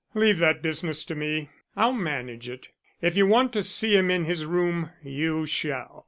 "Leave 0.15 0.39
that 0.39 0.63
business 0.63 1.03
to 1.05 1.13
me; 1.13 1.51
I'll 1.77 1.93
manage 1.93 2.49
it. 2.49 2.69
If 3.03 3.15
you 3.15 3.27
want 3.27 3.53
to 3.53 3.61
see 3.61 3.95
him 3.95 4.09
in 4.09 4.25
his 4.25 4.47
room, 4.47 4.89
you 5.03 5.45
shall." 5.45 5.99